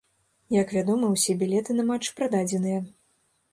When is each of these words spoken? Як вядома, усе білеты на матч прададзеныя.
Як 0.55 0.73
вядома, 0.77 1.09
усе 1.17 1.35
білеты 1.43 1.77
на 1.79 1.87
матч 1.93 2.11
прададзеныя. 2.21 2.83